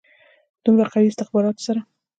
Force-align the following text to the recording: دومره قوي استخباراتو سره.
دومره 0.65 0.87
قوي 0.93 1.07
استخباراتو 1.11 1.65
سره. 1.67 1.81